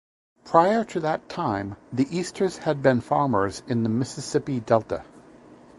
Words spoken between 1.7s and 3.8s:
the Easters had been farmers